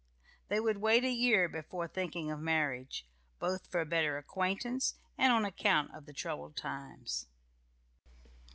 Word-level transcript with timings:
They 0.47 0.59
would 0.59 0.77
wait 0.77 1.03
a 1.03 1.11
year 1.11 1.47
before 1.47 1.87
thinking 1.87 2.31
of 2.31 2.39
marriage, 2.39 3.05
both 3.37 3.67
for 3.67 3.85
better 3.85 4.17
acquaintance 4.17 4.95
and 5.15 5.31
on 5.31 5.45
account 5.45 5.93
of 5.93 6.07
the 6.07 6.13
troubled 6.13 6.57
times. 6.57 7.27